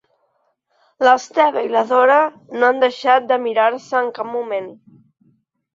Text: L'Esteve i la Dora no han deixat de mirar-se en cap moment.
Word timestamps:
L'Esteve 1.07 1.63
i 1.67 1.69
la 1.75 1.83
Dora 1.91 2.17
no 2.57 2.71
han 2.71 2.83
deixat 2.87 3.29
de 3.35 3.41
mirar-se 3.47 4.03
en 4.05 4.13
cap 4.19 4.35
moment. 4.39 4.77